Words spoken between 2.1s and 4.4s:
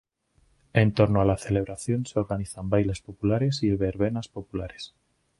organizan bailes populares y verbenas